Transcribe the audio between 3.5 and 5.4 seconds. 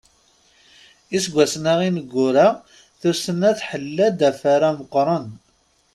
tḥella-d afara meqqren.